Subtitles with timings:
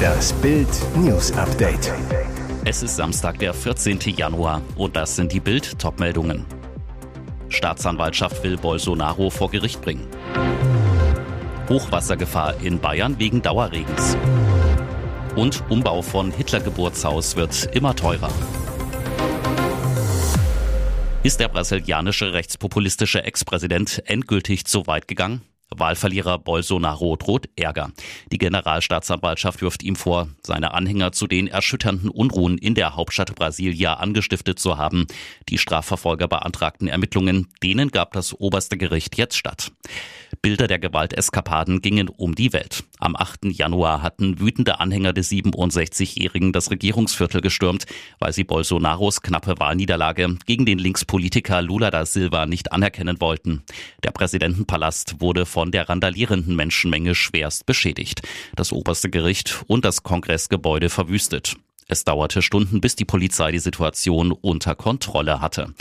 [0.00, 1.92] Das Bild News Update.
[2.64, 3.98] Es ist Samstag, der 14.
[4.16, 6.44] Januar und das sind die Bild Topmeldungen.
[7.48, 10.06] Staatsanwaltschaft will Bolsonaro vor Gericht bringen.
[11.68, 14.16] Hochwassergefahr in Bayern wegen Dauerregens.
[15.36, 18.30] Und Umbau von Hitler-Geburtshaus wird immer teurer.
[21.22, 25.42] Ist der brasilianische rechtspopulistische Ex-Präsident endgültig zu weit gegangen?
[25.76, 27.92] Wahlverlierer Bolsonaro droht Ärger.
[28.32, 33.94] Die Generalstaatsanwaltschaft wirft ihm vor, seine Anhänger zu den erschütternden Unruhen in der Hauptstadt Brasilia
[33.94, 35.06] angestiftet zu haben.
[35.48, 39.72] Die Strafverfolger beantragten Ermittlungen, denen gab das oberste Gericht jetzt statt.
[40.42, 42.84] Bilder der Gewalteskapaden gingen um die Welt.
[42.98, 43.44] Am 8.
[43.50, 47.84] Januar hatten wütende Anhänger des 67-Jährigen das Regierungsviertel gestürmt,
[48.20, 53.64] weil sie Bolsonaros knappe Wahlniederlage gegen den Linkspolitiker Lula da Silva nicht anerkennen wollten.
[54.02, 58.22] Der Präsidentenpalast wurde von der randalierenden Menschenmenge schwerst beschädigt.
[58.56, 61.56] Das oberste Gericht und das Kongressgebäude verwüstet.
[61.90, 65.74] Es dauerte Stunden, bis die Polizei die Situation unter Kontrolle hatte.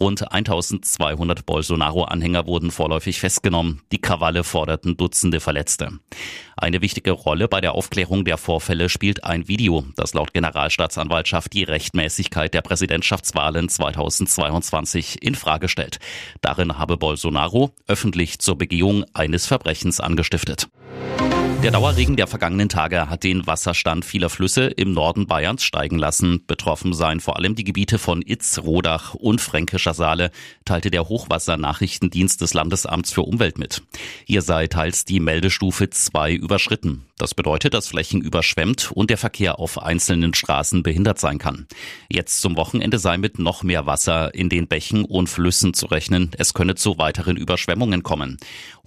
[0.00, 3.80] Rund 1200 Bolsonaro-Anhänger wurden vorläufig festgenommen.
[3.92, 6.00] Die Krawalle forderten Dutzende Verletzte.
[6.56, 11.62] Eine wichtige Rolle bei der Aufklärung der Vorfälle spielt ein Video, das laut Generalstaatsanwaltschaft die
[11.62, 16.00] Rechtmäßigkeit der Präsidentschaftswahlen 2022 in Frage stellt.
[16.40, 20.66] Darin habe Bolsonaro öffentlich zur Begehung eines Verbrechens angestiftet.
[21.62, 26.44] Der Dauerregen der vergangenen Tage hat den Wasserstand vieler Flüsse im Norden Bayerns steigen lassen.
[26.44, 30.32] Betroffen seien vor allem die Gebiete von Itz, Rodach und Fränkischer Saale,
[30.64, 33.82] teilte der Hochwassernachrichtendienst des Landesamts für Umwelt mit.
[34.26, 37.04] Hier sei teils die Meldestufe 2 überschritten.
[37.22, 41.68] Das bedeutet, dass Flächen überschwemmt und der Verkehr auf einzelnen Straßen behindert sein kann.
[42.10, 46.32] Jetzt zum Wochenende sei mit noch mehr Wasser in den Bächen und Flüssen zu rechnen.
[46.36, 48.38] Es könne zu weiteren Überschwemmungen kommen.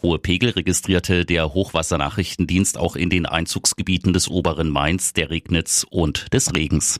[0.01, 6.33] Hohe Pegel registrierte der Hochwassernachrichtendienst auch in den Einzugsgebieten des oberen Mainz, der Regnitz und
[6.33, 6.99] des Regens.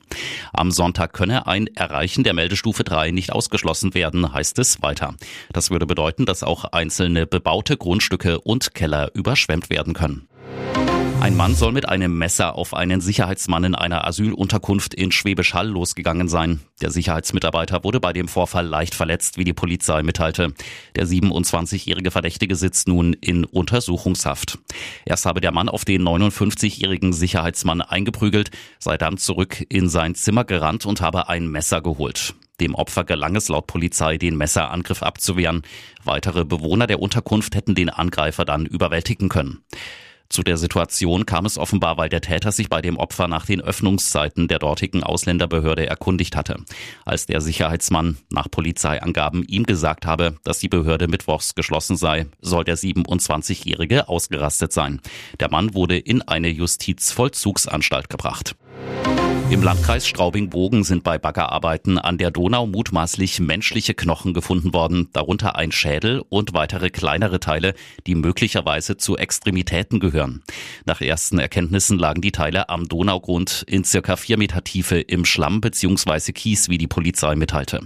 [0.54, 5.16] Am Sonntag könne ein Erreichen der Meldestufe 3 nicht ausgeschlossen werden, heißt es weiter.
[5.52, 10.30] Das würde bedeuten, dass auch einzelne bebaute Grundstücke und Keller überschwemmt werden können.
[11.26, 15.68] Ein Mann soll mit einem Messer auf einen Sicherheitsmann in einer Asylunterkunft in Schwäbisch Hall
[15.68, 16.60] losgegangen sein.
[16.82, 20.54] Der Sicherheitsmitarbeiter wurde bei dem Vorfall leicht verletzt, wie die Polizei mitteilte.
[20.96, 24.60] Der 27-jährige Verdächtige sitzt nun in Untersuchungshaft.
[25.04, 30.44] Erst habe der Mann auf den 59-jährigen Sicherheitsmann eingeprügelt, sei dann zurück in sein Zimmer
[30.44, 32.36] gerannt und habe ein Messer geholt.
[32.60, 35.64] Dem Opfer gelang es laut Polizei, den Messerangriff abzuwehren.
[36.04, 39.64] Weitere Bewohner der Unterkunft hätten den Angreifer dann überwältigen können.
[40.30, 43.62] Zu der Situation kam es offenbar, weil der Täter sich bei dem Opfer nach den
[43.62, 46.58] Öffnungszeiten der dortigen Ausländerbehörde erkundigt hatte.
[47.06, 52.64] Als der Sicherheitsmann nach Polizeiangaben ihm gesagt habe, dass die Behörde mittwochs geschlossen sei, soll
[52.64, 55.00] der 27-Jährige ausgerastet sein.
[55.40, 58.56] Der Mann wurde in eine Justizvollzugsanstalt gebracht.
[59.52, 65.56] Im Landkreis Straubing-Bogen sind bei Baggerarbeiten an der Donau mutmaßlich menschliche Knochen gefunden worden, darunter
[65.56, 67.76] ein Schädel und weitere kleinere Teile,
[68.08, 70.44] die möglicherweise zu Extremitäten gehören.
[70.86, 75.62] Nach ersten Erkenntnissen lagen die Teile am Donaugrund in circa vier Meter Tiefe im Schlamm
[75.62, 76.32] bzw.
[76.32, 77.82] Kies, wie die Polizei mitteilte.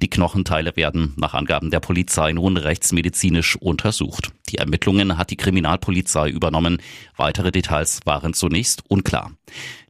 [0.00, 4.32] Die Knochenteile werden nach Angaben der Polizei nun rechtsmedizinisch untersucht.
[4.56, 6.80] Die Ermittlungen hat die Kriminalpolizei übernommen.
[7.14, 9.32] Weitere Details waren zunächst unklar.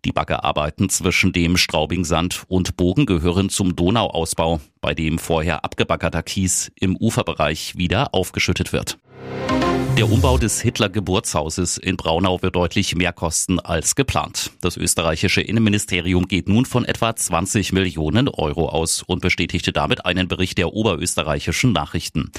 [0.04, 6.72] Die Baggerarbeiten zwischen dem Straubingsand und Bogen gehören zum Donauausbau, bei dem vorher abgebaggerter Kies
[6.81, 8.99] im Uferbereich wieder aufgeschüttet wird.
[9.97, 14.51] Der Umbau des Hitler-Geburtshauses in Braunau wird deutlich mehr kosten als geplant.
[14.61, 20.29] Das österreichische Innenministerium geht nun von etwa 20 Millionen Euro aus und bestätigte damit einen
[20.29, 22.31] Bericht der oberösterreichischen Nachrichten.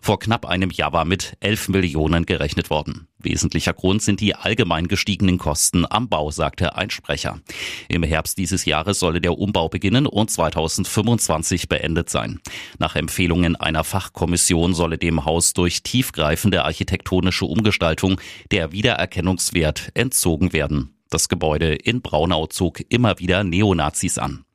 [0.00, 3.08] Vor knapp einem Jahr war mit 11 Millionen gerechnet worden.
[3.22, 7.40] Wesentlicher Grund sind die allgemein gestiegenen Kosten am Bau, sagte ein Sprecher.
[7.88, 12.40] Im Herbst dieses Jahres solle der Umbau beginnen und 2025 beendet sein.
[12.78, 20.94] Nach Empfehlungen einer Fachkommission solle dem Haus durch tiefgreifende architektonische Umgestaltung der Wiedererkennungswert entzogen werden.
[21.12, 24.46] Das Gebäude in Braunau zog immer wieder Neonazis an.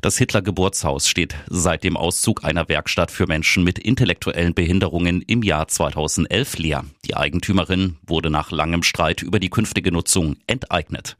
[0.00, 5.66] Das Hitler-Geburtshaus steht seit dem Auszug einer Werkstatt für Menschen mit intellektuellen Behinderungen im Jahr
[5.66, 6.84] 2011 leer.
[7.06, 11.16] Die Eigentümerin wurde nach langem Streit über die künftige Nutzung enteignet.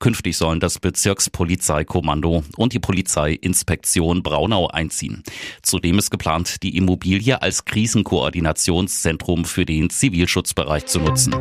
[0.00, 5.22] Künftig sollen das Bezirkspolizeikommando und die Polizeiinspektion Braunau einziehen.
[5.62, 11.36] Zudem ist geplant, die Immobilie als Krisenkoordinationszentrum für den Zivilschutzbereich zu nutzen.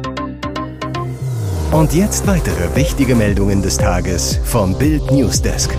[1.73, 5.75] Und jetzt weitere wichtige Meldungen des Tages vom Bild Newsdesk.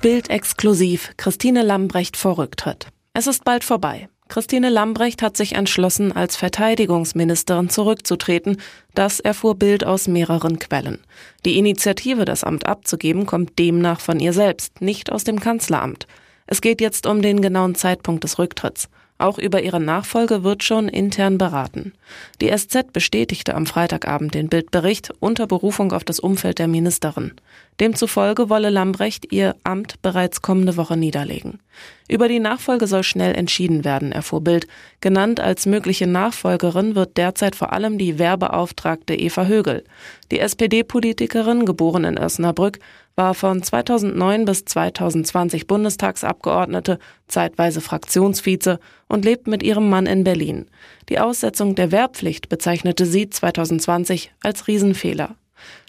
[0.00, 1.10] Bild exklusiv.
[1.16, 2.86] Christine Lambrecht vor Rücktritt.
[3.14, 4.08] Es ist bald vorbei.
[4.28, 8.58] Christine Lambrecht hat sich entschlossen, als Verteidigungsministerin zurückzutreten.
[8.94, 11.00] Das erfuhr Bild aus mehreren Quellen.
[11.44, 16.06] Die Initiative, das Amt abzugeben, kommt demnach von ihr selbst, nicht aus dem Kanzleramt.
[16.46, 18.88] Es geht jetzt um den genauen Zeitpunkt des Rücktritts.
[19.22, 21.92] Auch über ihre Nachfolge wird schon intern beraten.
[22.40, 27.30] Die SZ bestätigte am Freitagabend den Bildbericht unter Berufung auf das Umfeld der Ministerin.
[27.78, 31.60] Demzufolge wolle Lambrecht ihr Amt bereits kommende Woche niederlegen.
[32.08, 34.66] Über die Nachfolge soll schnell entschieden werden, erfuhr Bild.
[35.00, 39.84] Genannt als mögliche Nachfolgerin wird derzeit vor allem die Werbeauftragte Eva Högel.
[40.30, 42.78] Die SPD-Politikerin, geboren in Osnabrück,
[43.14, 48.78] war von 2009 bis 2020 Bundestagsabgeordnete, zeitweise Fraktionsvize
[49.08, 50.66] und lebt mit ihrem Mann in Berlin.
[51.08, 55.36] Die Aussetzung der Wehrpflicht bezeichnete sie 2020 als Riesenfehler.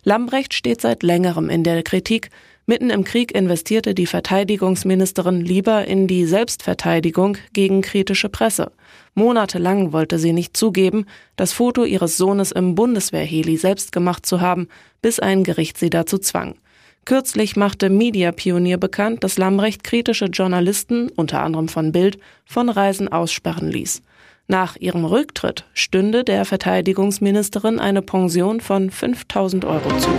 [0.04, 2.30] Lambrecht steht seit längerem in der Kritik.
[2.66, 8.72] Mitten im Krieg investierte die Verteidigungsministerin lieber in die Selbstverteidigung gegen kritische Presse.
[9.16, 11.06] Monatelang wollte sie nicht zugeben,
[11.36, 14.70] das Foto ihres Sohnes im Bundeswehrheli selbst gemacht zu haben,
[15.02, 16.56] bis ein Gericht sie dazu zwang.
[17.04, 23.10] Kürzlich machte Media Pionier bekannt, dass Lambrecht kritische Journalisten, unter anderem von Bild, von Reisen
[23.10, 24.02] aussperren ließ.
[24.48, 30.10] Nach ihrem Rücktritt stünde der Verteidigungsministerin eine Pension von 5000 Euro zu.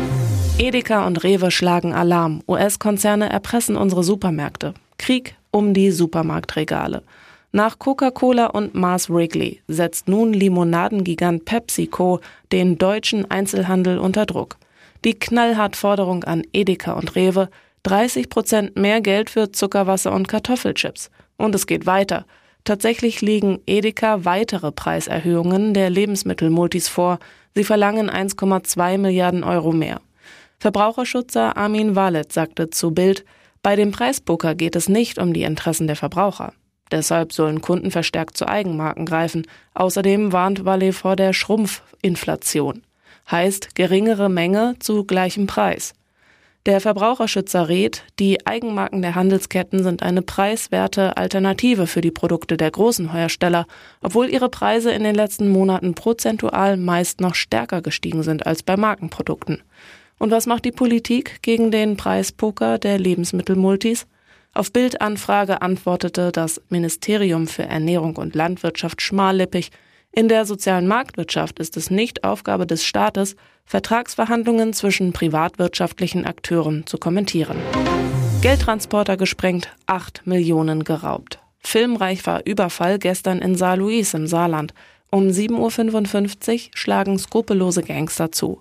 [0.57, 2.41] Edeka und Rewe schlagen Alarm.
[2.47, 4.75] US-Konzerne erpressen unsere Supermärkte.
[4.99, 7.03] Krieg um die Supermarktregale.
[7.51, 12.21] Nach Coca-Cola und Mars Wrigley setzt nun Limonadengigant PepsiCo
[12.53, 14.57] den deutschen Einzelhandel unter Druck.
[15.05, 17.49] Die Knallhart-Forderung an Edeka und Rewe,
[17.83, 21.11] 30 Prozent mehr Geld für Zuckerwasser und Kartoffelchips.
[21.37, 22.27] Und es geht weiter.
[22.63, 27.19] Tatsächlich liegen Edeka weitere Preiserhöhungen der Lebensmittelmultis vor.
[27.57, 30.01] Sie verlangen 1,2 Milliarden Euro mehr.
[30.65, 33.27] Verbraucherschützer Armin Wallet sagte zu Bild,
[33.63, 36.55] bei dem Preispoker geht es nicht um die Interessen der Verbraucher.
[36.91, 39.47] Deshalb sollen Kunden verstärkt zu Eigenmarken greifen.
[39.75, 42.81] Außerdem warnt Wallet vor der Schrumpfinflation
[43.31, 45.93] heißt geringere Menge zu gleichem Preis.
[46.65, 52.71] Der Verbraucherschützer rät, die Eigenmarken der Handelsketten sind eine preiswerte Alternative für die Produkte der
[52.71, 53.67] großen Hersteller,
[54.01, 58.79] obwohl ihre Preise in den letzten Monaten prozentual meist noch stärker gestiegen sind als bei
[58.79, 59.63] Markenprodukten.
[60.19, 64.07] Und was macht die Politik gegen den Preispoker der Lebensmittelmultis?
[64.53, 69.71] Auf Bildanfrage antwortete das Ministerium für Ernährung und Landwirtschaft schmallippig,
[70.17, 73.35] in der sozialen Marktwirtschaft ist es nicht Aufgabe des Staates,
[73.65, 77.59] Vertragsverhandlungen zwischen privatwirtschaftlichen Akteuren zu kommentieren.
[78.41, 81.41] Geldtransporter gesprengt, 8 Millionen geraubt.
[81.59, 84.73] Filmreich war Überfall gestern in Saarlouis im Saarland.
[85.11, 88.61] Um 7.55 Uhr schlagen skrupellose Gangster zu.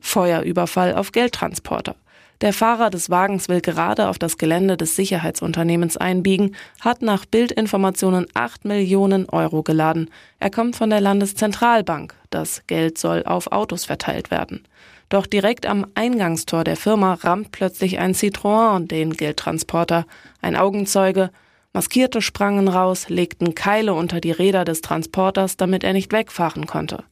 [0.00, 1.96] Feuerüberfall auf Geldtransporter.
[2.40, 8.26] Der Fahrer des Wagens will gerade auf das Gelände des Sicherheitsunternehmens einbiegen, hat nach Bildinformationen
[8.32, 10.08] 8 Millionen Euro geladen.
[10.38, 12.14] Er kommt von der Landeszentralbank.
[12.30, 14.64] Das Geld soll auf Autos verteilt werden.
[15.10, 20.06] Doch direkt am Eingangstor der Firma rammt plötzlich ein Citroën den Geldtransporter.
[20.40, 21.30] Ein Augenzeuge.
[21.74, 27.04] Maskierte sprangen raus, legten Keile unter die Räder des Transporters, damit er nicht wegfahren konnte.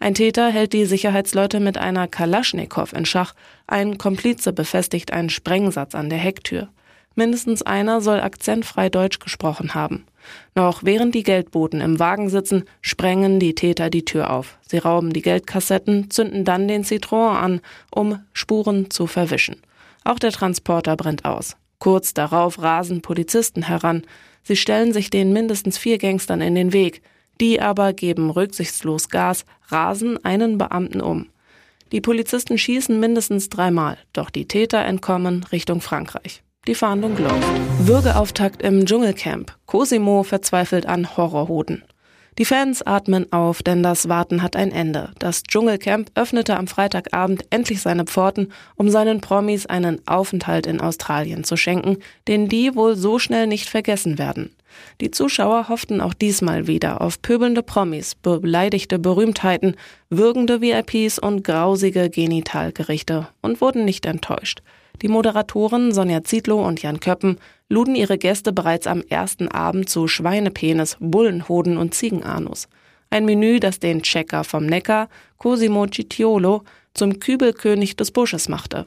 [0.00, 3.34] Ein Täter hält die Sicherheitsleute mit einer Kalaschnikow in Schach,
[3.66, 6.68] ein Komplize befestigt einen Sprengsatz an der Hecktür.
[7.16, 10.06] Mindestens einer soll akzentfrei Deutsch gesprochen haben.
[10.54, 14.58] Noch während die Geldboten im Wagen sitzen, sprengen die Täter die Tür auf.
[14.68, 19.56] Sie rauben die Geldkassetten, zünden dann den Citroën an, um Spuren zu verwischen.
[20.04, 21.56] Auch der Transporter brennt aus.
[21.80, 24.02] Kurz darauf rasen Polizisten heran.
[24.44, 27.02] Sie stellen sich den mindestens vier Gangstern in den Weg.
[27.40, 31.26] Die aber geben rücksichtslos Gas, rasen einen Beamten um.
[31.92, 36.42] Die Polizisten schießen mindestens dreimal, doch die Täter entkommen Richtung Frankreich.
[36.66, 37.86] Die Fahndung läuft.
[37.86, 39.56] Würgeauftakt im Dschungelcamp.
[39.64, 41.82] Cosimo verzweifelt an Horrorhoden.
[42.38, 45.10] Die Fans atmen auf, denn das Warten hat ein Ende.
[45.18, 51.42] Das Dschungelcamp öffnete am Freitagabend endlich seine Pforten, um seinen Promis einen Aufenthalt in Australien
[51.42, 51.96] zu schenken,
[52.28, 54.54] den die wohl so schnell nicht vergessen werden.
[55.00, 59.74] Die Zuschauer hofften auch diesmal wieder auf pöbelnde Promis, beleidigte Berühmtheiten,
[60.08, 64.62] würgende VIPs und grausige Genitalgerichte und wurden nicht enttäuscht.
[65.02, 67.38] Die Moderatoren Sonja Zietlow und Jan Köppen
[67.68, 72.68] luden ihre Gäste bereits am ersten Abend zu Schweinepenis, Bullenhoden und Ziegenanus.
[73.10, 76.64] Ein Menü, das den Checker vom Neckar, Cosimo Cicciolo,
[76.94, 78.86] zum Kübelkönig des Busches machte.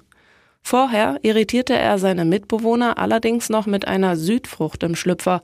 [0.62, 5.42] Vorher irritierte er seine Mitbewohner allerdings noch mit einer Südfrucht im Schlüpfer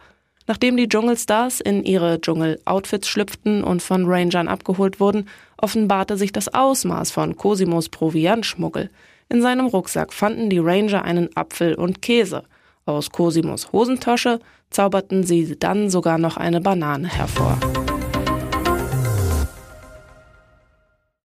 [0.47, 6.53] Nachdem die Dschungelstars in ihre Dschungel-Outfits schlüpften und von Rangern abgeholt wurden, offenbarte sich das
[6.53, 8.89] Ausmaß von Cosimos Proviantschmuggel.
[9.29, 12.43] In seinem Rucksack fanden die Ranger einen Apfel und Käse.
[12.85, 17.59] Aus Cosimos Hosentasche zauberten sie dann sogar noch eine Banane hervor.